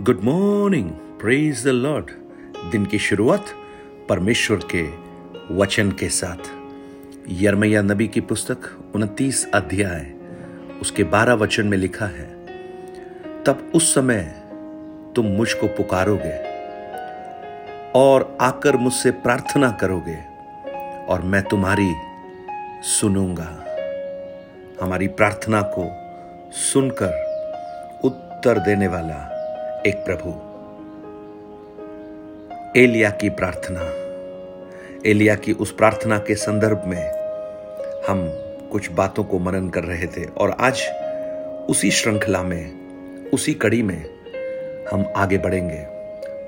[0.00, 2.10] Good morning praise the Lord
[2.72, 3.46] दिन की शुरुआत
[4.08, 4.82] परमेश्वर के
[5.54, 6.50] वचन के साथ।
[7.28, 8.58] यरमैया नबी की पुस्तक
[8.94, 10.14] उनतीस अध्याय,
[10.80, 12.26] उसके बारह वचन में लिखा है,
[13.44, 14.20] तब उस समय
[15.16, 16.36] तुम मुझको पुकारोगे
[17.92, 20.18] और आकर मुझसे प्रार्थना करोगे
[21.06, 21.92] और मैं तुम्हारी
[22.82, 23.64] सुनूँगा।
[24.82, 25.90] हमारी प्रार्थना को
[26.52, 29.37] सुनकर उत्तर देने वाला
[29.86, 30.30] एक प्रभु।
[32.80, 33.80] एलिया की प्रार्थना।
[35.10, 37.10] एलिया की उस प्रार्थना के संदर्भ में
[38.08, 38.28] हम
[38.72, 40.82] कुछ बातों को मनन कर रहे थे और आज
[41.70, 42.72] उसी श्रृंखला में,
[43.30, 44.04] उसी कड़ी में
[44.92, 45.84] हम आगे बढ़ेंगे।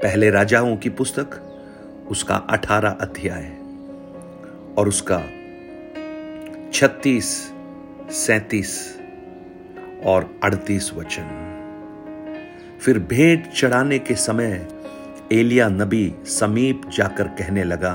[0.03, 1.61] पहले राजाओं की पुस्तक,
[2.11, 3.45] उसका अठारह अध्याय
[4.79, 5.23] और उसका
[6.73, 7.53] छत्तीस,
[8.11, 8.99] सैतीस
[10.05, 11.47] और अड़तीस वचन।
[12.81, 14.69] फिर भेंट चढ़ाने के समय
[15.33, 17.93] एलिया नबी समीप जाकर कहने लगा,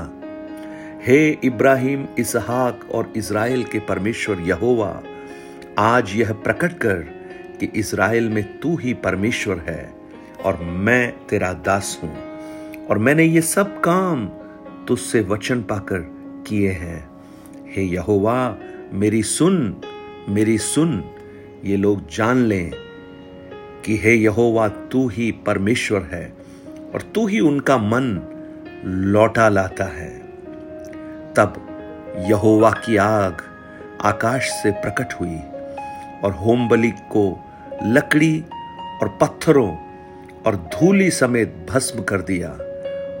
[1.06, 5.02] हे इब्राहिम, इसहाक और इसराइल के परमेश्वर यहोवा,
[5.78, 7.04] आज यह प्रकट कर
[7.60, 9.94] कि इसराइल में तू ही परमेश्वर है
[10.44, 12.14] और मैं तेरा दास हूँ
[12.86, 14.26] और मैंने ये सब काम
[14.88, 15.98] तुझसे वचन पाकर
[16.48, 17.08] किए हैं।
[17.74, 18.58] हे यहोवा,
[18.92, 19.76] मेरी सुन
[20.28, 21.02] मेरी सुन,
[21.64, 22.85] ये लोग जान लें
[23.86, 26.32] कि हे यहोवा, तू ही परमेश्वर है
[26.94, 28.20] और तू ही उनका मन
[28.84, 30.18] लौटा लाता है।
[31.34, 31.62] तब
[32.18, 33.42] यहोवा की आग
[34.04, 35.38] आकाश से प्रकट हुई
[36.24, 37.44] और होमबली को
[37.82, 38.44] लकड़ी
[39.02, 39.76] और पत्थरों
[40.46, 42.48] और धूली समेत भस्म कर दिया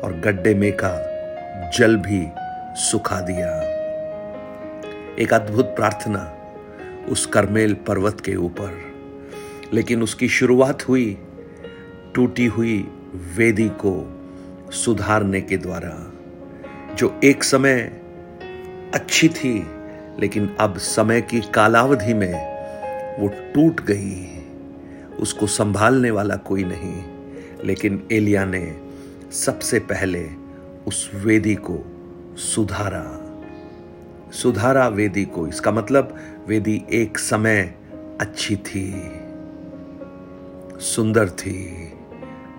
[0.04, 0.92] और गड्ढे में का
[1.78, 2.26] जल भी
[2.74, 3.60] सुखा दिया।
[5.18, 6.36] एक अद्भुत प्रार्थना
[7.08, 8.85] उस करमेल पर्वत के ऊपर।
[9.74, 11.18] लेकिन उसकी शुरुआत हुई,
[12.14, 12.88] टूटी हुई
[13.36, 14.12] वेदी को
[14.72, 16.12] सुधारने के द्वारा,
[16.94, 17.80] जो एक समय
[18.94, 19.66] अच्छी थी,
[20.20, 22.56] लेकिन अब समय की कालावधि में
[23.20, 24.32] वो टूट गई
[25.20, 27.04] उसको संभालने वाला कोई नहीं,
[27.64, 28.76] लेकिन एलिया ने
[29.32, 30.28] सबसे पहले
[30.86, 31.78] उस वेदी को
[32.36, 33.22] सुधारा।
[34.32, 36.16] सुधारा वेदी को, इसका मतलब
[36.48, 37.74] वेदी एक समय
[38.20, 38.92] अच्छी थी।
[40.80, 41.92] सुंदर थी।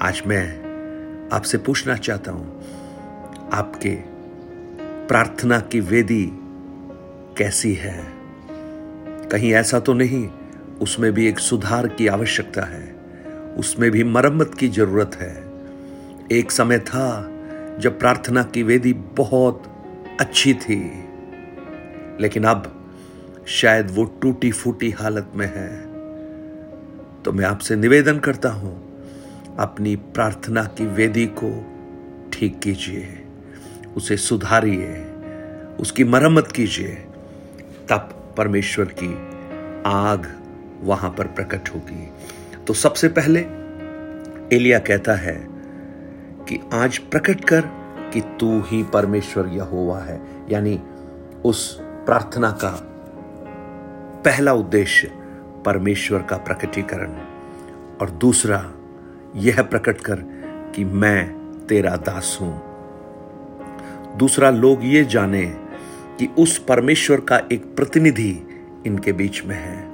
[0.01, 2.61] आज मैं आपसे पूछना चाहता हूँ,
[3.53, 3.95] आपके
[5.07, 6.29] प्रार्थना की वेदी
[7.37, 8.13] कैसी है?
[9.31, 10.29] कहीं ऐसा तो नहीं,
[10.81, 12.95] उसमें भी एक सुधार की आवश्यकता है,
[13.57, 15.35] उसमें भी मरम्मत की ज़रूरत है।
[16.31, 17.31] एक समय था
[17.79, 19.63] जब प्रार्थना की वेदी बहुत
[20.21, 20.81] अच्छी थी,
[22.21, 22.73] लेकिन अब
[23.47, 25.86] शायद वो टूटी फूटी हालत में है।
[27.27, 28.71] तो मैं आपसे निवेदन करता हूँ,
[29.59, 31.49] अपनी प्रार्थना की वेदी को
[32.33, 33.07] ठीक कीजिए,
[33.97, 35.03] उसे सुधारिए,
[35.79, 36.93] उसकी मरम्मत कीजिए,
[37.89, 39.11] तब परमेश्वर की
[39.85, 40.31] आग
[40.83, 42.09] वहाँ पर प्रकट होगी।
[42.67, 43.39] तो सबसे पहले
[44.55, 45.35] एलिया कहता है
[46.49, 47.61] कि आज प्रकट कर
[48.13, 50.79] कि तू ही परमेश्वर यहोवा है, यानी
[51.45, 52.75] उस प्रार्थना का
[54.25, 55.11] पहला उद्देश्य
[55.67, 57.11] परमेश्वर का प्रकटीकरण।
[58.01, 58.73] और दूसरा,
[59.35, 60.15] यह प्रकट कर
[60.75, 61.33] कि मैं
[61.69, 62.61] तेरा दास हूँ।
[64.17, 65.45] दूसरा, लोग ये जाने
[66.19, 68.47] कि उस परमेश्वर का एक प्रतिनिधि
[68.85, 69.87] इनके बीच में है।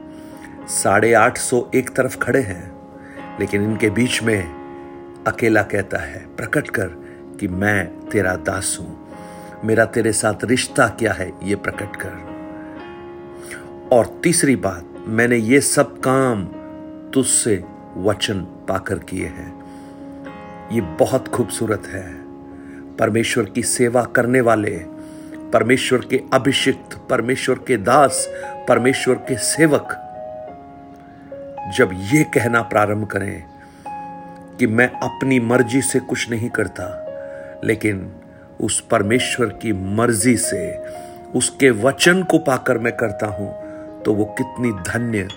[0.68, 2.72] साढ़े आठ सौ एक तरफ़ खड़े हैं,
[3.40, 4.44] लेकिन इनके बीच में
[5.28, 6.88] अकेला कहता है, प्रकट कर
[7.40, 9.08] कि मैं तेरा दास हूँ।
[9.64, 12.34] मेरा तेरे साथ रिश्ता क्या है, ये प्रकट कर।
[13.92, 16.46] और तीसरी बात मैंने ये सब काम
[17.12, 17.64] तुझसे
[17.98, 19.64] वचन पाकर किए हैं।
[20.72, 22.14] ये बहुत खूबसूरत है।
[22.98, 24.72] परमेश्वर की सेवा करने वाले,
[25.54, 28.30] परमेश्वर के अभिषिक्त, परमेश्वर के दास,
[28.68, 29.88] परमेश्वर के सेवक,
[31.78, 33.44] जब ये कहना प्रारंभ करें
[34.58, 37.06] कि मैं अपनी मर्ज़ी से कुछ नहीं करता,
[37.64, 38.12] लेकिन
[38.62, 40.78] उस परमेश्वर की मर्ज़ी से,
[41.36, 43.63] उसके वचन को पाकर मैं करता हूँ
[44.06, 45.28] तो वो कितनी धन्य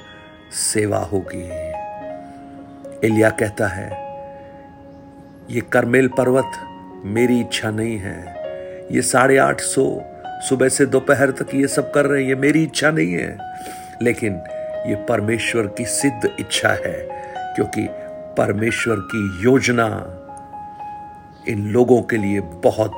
[0.53, 1.45] सेवा होगी।
[3.07, 3.89] एलिया कहता है,
[5.51, 6.53] ये करमेल पर्वत
[7.05, 8.19] मेरी इच्छा नहीं है।
[8.93, 10.03] ये साढ़े आठ सौ
[10.49, 13.39] सुबह से दोपहर तक ये सब कर रहे हैं, ये मेरी इच्छा नहीं है।
[14.03, 14.41] लेकिन
[14.87, 17.09] ये परमेश्वर की सिद्ध इच्छा है,
[17.55, 17.87] क्योंकि
[18.39, 19.87] परमेश्वर की योजना
[21.49, 22.93] इन लोगों के लिए बहुत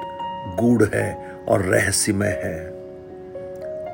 [0.60, 2.66] गूढ़ है और रहस्यमय है।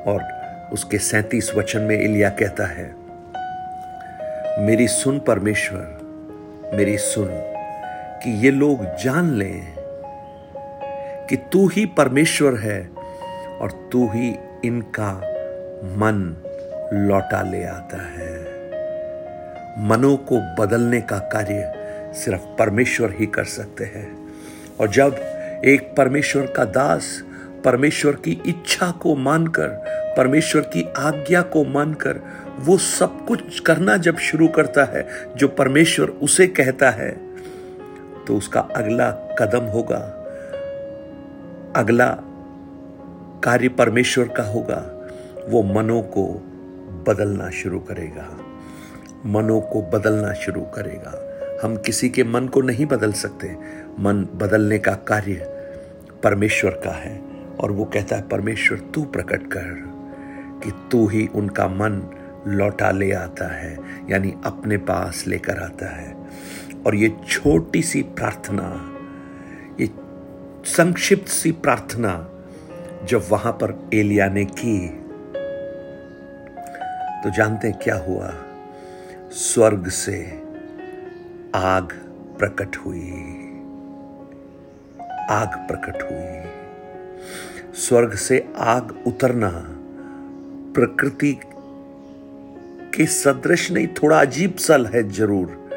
[0.07, 0.34] और
[0.73, 2.95] उसके सैतीस वचन में इलिया कहता है,
[4.65, 6.01] मेरी सुन परमेश्वर,
[6.73, 7.27] मेरी सुन
[8.23, 9.75] कि ये लोग जान लें
[11.29, 12.89] कि तू ही परमेश्वर है
[13.61, 14.35] और तू ही
[14.65, 15.13] इनका
[15.83, 16.35] मन
[16.93, 18.55] लौटा ले आता है।
[19.87, 21.73] मनों को बदलने का कार्य
[22.13, 24.17] सिर्फ़ परमेश्वर ही कर सकते हैं।
[24.79, 25.15] और जब
[25.65, 27.23] एक परमेश्वर का दास
[27.65, 32.19] परमेश्वर की इच्छा को मानकर परमेश्वर की आज्ञा को मानकर
[32.59, 37.35] वो सब कुछ करना जब शुरू करता है, जो परमेश्वर उसे कहता है
[38.27, 40.21] तो उसका अगला कदम होगा।
[41.75, 42.17] अगला
[43.43, 45.09] कार्य परमेश्वर का होगा।
[45.49, 46.25] वो मनों को
[47.07, 48.37] बदलना शुरू करेगा।
[49.25, 51.21] मनों को बदलना शुरू करेगा।
[51.63, 53.55] हम किसी के मन को नहीं बदल सकते।
[53.99, 55.33] मन बदलने का कार्य
[56.23, 57.21] परमेश्वर का है,
[57.59, 59.94] और वो कहता है, परमेश्वर, तू प्रकट कर।
[60.65, 62.09] कि तू ही उनका मन
[62.47, 63.79] लौटा ले आता है,
[64.09, 66.15] यानी अपने पास लेकर आता है।
[66.87, 68.91] और ये छोटी सी प्रार्थना,
[69.79, 69.89] ये
[70.65, 72.29] संक्षिप्त सी प्रार्थना
[73.03, 74.87] जब वहाँ पर एलिया ने की
[77.23, 78.33] तो जानते हैं क्या हुआ?
[79.31, 80.41] स्वर्ग से
[81.55, 81.93] आग
[82.39, 83.11] प्रकट हुई।
[85.29, 86.45] आग प्रकट हुई।
[87.73, 89.74] स्वर्ग से आग उतरना
[90.75, 91.39] प्रकृति
[92.95, 95.69] के सदृश नहीं, थोड़ा अजीब सल है ज़रूर,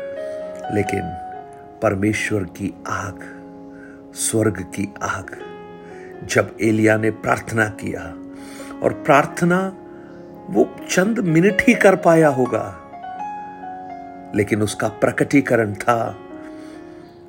[0.75, 1.03] लेकिन
[1.83, 3.21] परमेश्वर की आग,
[4.15, 5.37] स्वर्ग की आग,
[6.29, 8.03] जब एलिया ने प्रार्थना किया,
[8.83, 9.61] और प्रार्थना
[10.51, 12.67] वो चंद मिनट ही कर पाया होगा,
[14.35, 16.17] लेकिन उसका प्रकटीकरण था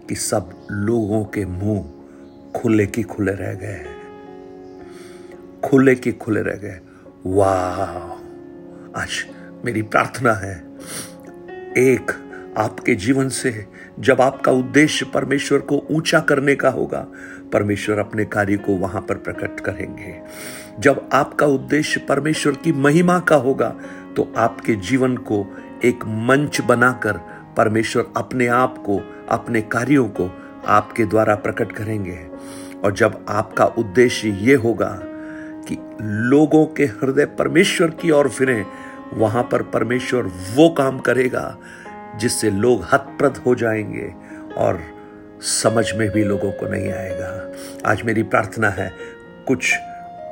[0.10, 1.90] कि सब लोगों के मुँह
[2.56, 3.86] खुले की खुले रह गए
[5.64, 6.80] खुले की खुले रह गए
[7.26, 9.26] वाह, आज
[9.66, 10.56] मेरी प्रार्थना है।
[11.78, 12.12] एक
[12.58, 13.66] आपके जीवन से
[14.00, 17.06] जब आपका उद्देश्य परमेश्वर को ऊँचा करने का होगा,
[17.54, 20.16] परमेश्वर अपने कार्य को वहाँ पर प्रकट करेंगे।
[20.80, 23.70] जब आपका उद्देश्य परमेश्वर की महिमा का होगा
[24.16, 25.46] तो आपके जीवन को
[25.84, 27.20] एक मंच बनाकर
[27.58, 30.32] परमेश्वर अपने आप को, अपने कार्यों को
[30.68, 32.28] आपके द्वारा प्रकट करेंगे।
[32.84, 35.00] और जब आपका उद्देश्य ये होगा
[35.70, 38.66] कि लोगों के हृदय परमेश्वर की ओर फिरे,
[39.14, 40.24] वहाँ पर परमेश्वर
[40.56, 41.58] वो काम करेगा
[42.16, 44.14] जिससे लोग हतप्रद हो जाएँगे
[44.58, 44.80] और
[45.42, 47.54] समझ में भी लोगों को नहीं आएगा।
[47.86, 48.94] आज मेरी प्रार्थना है,
[49.48, 49.74] कुछ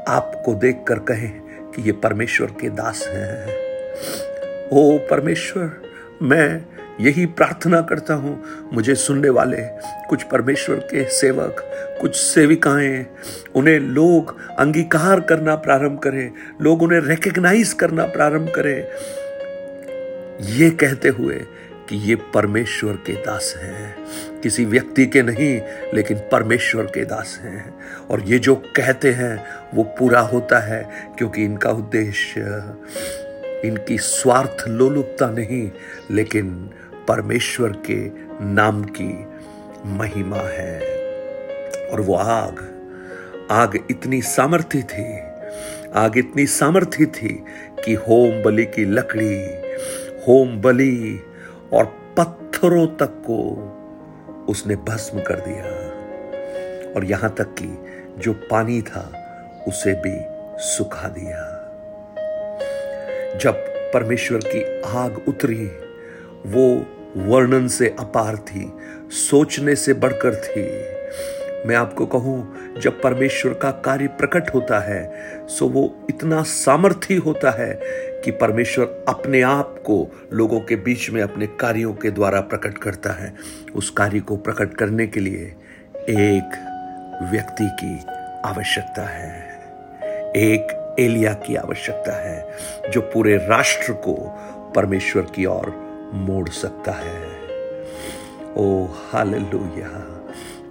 [0.08, 1.42] आपको देखकर कहें
[1.72, 3.48] कि ये परमेश्वर के दास हैं।
[4.74, 5.82] ओ परमेश्वर,
[6.22, 6.66] मैं
[7.02, 9.62] यही प्रार्थना करता हूँ, मुझे सुनने वाले,
[10.10, 11.56] कुछ परमेश्वर के सेवक,
[12.02, 13.06] कुछ सेविकाएँ,
[13.56, 18.88] उन्हें लोग अंगीकार करना प्रारंभ करें, लोग उन्हें रिकग्नाइज करना प्रारंभ करें।
[20.42, 21.42] ये कहते हुए
[21.90, 23.98] कि ये परमेश्वर के दास हैं।
[24.42, 25.62] किसी व्यक्ति के नहीं,
[25.94, 27.76] लेकिन परमेश्वर के दास हैं।
[28.10, 32.42] और ये जो कहते हैं, वो पूरा होता है, क्योंकि इनका उद्देश्य,
[33.68, 35.72] इनकी स्वार्थ लोलुपता नहीं,
[36.12, 36.70] लेकिन
[37.08, 38.10] परमेश्वर के
[38.46, 39.26] नाम की
[39.86, 40.80] महिमा है।
[41.88, 42.74] और वो आग
[43.52, 45.20] आग इतनी सामर्थ्य थी,
[45.96, 47.44] आग इतनी सामर्थ्य थी
[47.86, 49.44] कि होम बलि की लकड़ी,
[50.28, 51.20] होम बलि
[51.74, 51.86] और
[52.18, 53.74] पत्थरों तक को
[54.50, 55.88] उसने भस्म कर दिया।
[56.94, 57.86] और यहाँ तक कि
[58.18, 59.12] जो पानी था,
[59.68, 60.18] उसे भी
[60.64, 61.54] सुखा दिया।
[63.38, 63.54] जब
[63.94, 65.72] परमेश्वर की आग उतरी,
[66.46, 66.86] वो
[67.18, 68.74] वर्णन से अपार थी,
[69.10, 70.98] सोचने से बढ़कर थी।
[71.68, 75.14] मैं आपको कहूँ, जब परमेश्वर का कार्य प्रकट होता है,
[75.48, 77.80] सो वो इतना सामर्थ्य होता है
[78.24, 83.10] कि परमेश्वर अपने आप को लोगों के बीच में अपने कार्यों के द्वारा प्रकट करता
[83.10, 83.34] है।
[83.76, 85.56] उस कार्य को प्रकट करने के लिए
[86.10, 86.64] एक
[87.32, 88.00] व्यक्ति की
[88.46, 89.60] आवश्यकता है।
[90.36, 92.48] एक एलिया की आवश्यकता है,
[92.92, 94.14] जो पूरे राष्ट्र को
[94.76, 97.22] परमेश्वर की ओर मोड़ सकता है।
[98.58, 100.14] ओ हालेलुया।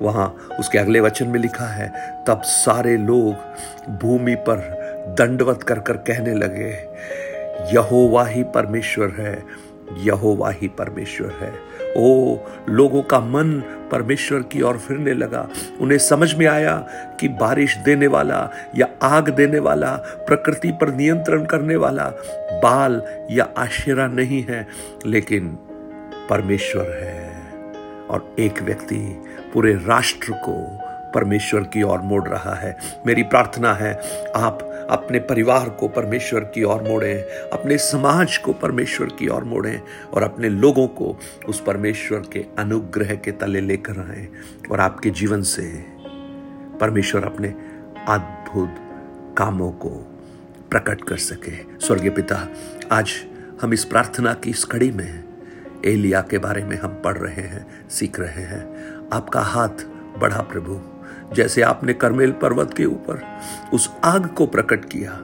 [0.02, 1.88] वहाँ उसके अगले वचन में लिखा है,
[2.28, 4.58] तब सारे लोग भूमि पर
[5.18, 6.72] दंडवत कर कर कहने लगे,
[7.74, 9.34] यहोवा ही परमेश्वर है
[9.92, 12.36] यहोवा ही परमेश्वर है। ओ,
[12.68, 13.62] लोगों का मन
[13.92, 15.48] परमेश्वर की ओर फिरने लगा।
[15.80, 16.86] उन्हें समझ में आया
[17.20, 22.12] कि बारिश देने वाला या आग देने वाला, प्रकृति पर नियंत्रण करने वाला
[22.62, 24.66] बाल या आशिरा नहीं है,
[25.06, 25.58] लेकिन
[26.30, 27.26] परमेश्वर है।
[28.10, 29.24] और एक व्यक्ति
[29.54, 30.78] पूरे राष्ट्र को
[31.14, 32.76] परमेश्वर की ओर मोड़ रहा है।
[33.06, 34.00] मेरी प्रार्थना है,
[34.36, 37.14] आप अपने परिवार को परमेश्वर की ओर मोड़े,
[37.52, 39.82] अपने समाज को परमेश्वर की ओर मोड़े
[40.14, 44.28] और अपने लोगों को उस परमेश्वर के अनुग्रह के तले लेकर आए
[44.70, 45.84] और आपके जीवन से
[46.80, 47.48] परमेश्वर अपने
[48.08, 48.74] अद्भुत
[49.38, 49.90] कामों को
[50.70, 52.48] प्रकट कर सके। स्वर्गीय पिता,
[52.92, 53.12] आज
[53.62, 55.24] हम इस प्रार्थना की इस कड़ी में
[55.84, 58.62] एलिया के बारे में हम पढ़ रहे हैं, सीख रहे हैं।
[59.12, 59.86] आपका हाथ
[60.18, 60.95] बढ़ा प्रभु।
[61.34, 63.22] जैसे आपने करमेल पर्वत के ऊपर
[63.72, 65.22] उस आग को प्रकट किया,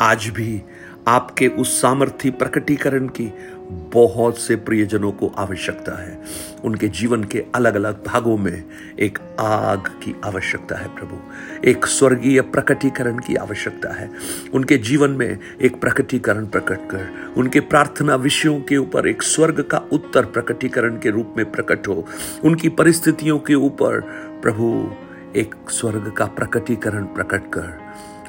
[0.00, 0.62] आज भी
[1.08, 3.32] आपके उस सामर्थ्य प्रकटीकरण की
[3.70, 6.20] बहुत से प्रियजनों को आवश्यकता है।
[6.64, 8.64] उनके जीवन के अलग अलग भागों में
[8.98, 11.16] एक आग की आवश्यकता है प्रभु।
[11.64, 14.10] एक स्वर्गीय प्रकटीकरण की आवश्यकता है।
[14.54, 19.78] उनके जीवन में एक प्रकटीकरण प्रकट कर, उनके प्रार्थना विषयों के ऊपर एक स्वर्ग का
[19.92, 22.06] उत्तर प्रकटीकरण के रूप में प्रकट हो,
[22.44, 24.00] उनकी परिस्थितियों के ऊपर
[24.42, 24.90] प्रभु
[25.38, 27.78] एक स्वर्ग का प्रकटीकरण प्रकट कर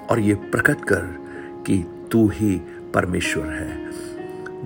[0.10, 1.02] और ये प्रकट कर
[1.68, 1.78] कि
[2.12, 2.62] तू ही
[2.94, 3.92] परमेश्वर है।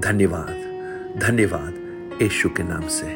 [0.01, 1.73] धन्यवाद धन्यवाद
[2.21, 3.13] यीशु के नाम से।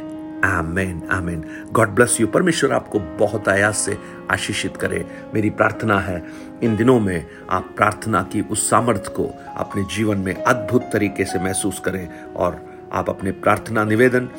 [0.48, 3.98] आमेन आमेन। गॉड ब्लेस यू परमेश्वर आपको बहुत आयास से
[4.32, 6.24] आशीषित करे। मेरी प्रार्थना है,
[6.64, 11.40] इन दिनों में आप प्रार्थना की उस सामर्थ्य को अपने जीवन में अद्भुत तरीके से
[11.40, 12.62] महसूस करें और
[12.94, 14.30] आप अपने प्रार्थना निवेदन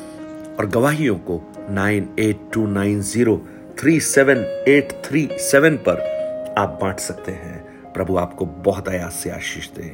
[0.59, 3.41] और गवाहियों को nine eight two nine zero
[3.79, 5.99] three seven eight three seven पर
[6.57, 9.89] आप बांट सकते हैं प्रभु आपको बहुत आयास से आशीष दे